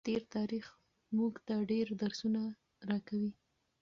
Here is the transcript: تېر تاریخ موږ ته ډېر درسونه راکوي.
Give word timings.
تېر 0.07 0.21
تاریخ 0.35 0.65
موږ 1.17 1.33
ته 1.47 1.55
ډېر 1.71 1.87
درسونه 2.01 2.41
راکوي. 2.89 3.31